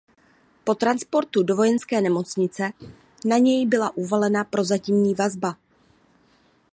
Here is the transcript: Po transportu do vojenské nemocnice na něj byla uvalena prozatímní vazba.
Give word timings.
Po 0.65 0.73
transportu 0.83 1.43
do 1.43 1.55
vojenské 1.55 2.01
nemocnice 2.01 2.71
na 3.25 3.37
něj 3.37 3.65
byla 3.67 3.97
uvalena 3.97 4.43
prozatímní 4.43 5.13
vazba. 5.15 5.55